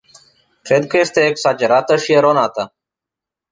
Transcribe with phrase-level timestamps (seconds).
[0.61, 2.73] Cred că este exagerată și eronată.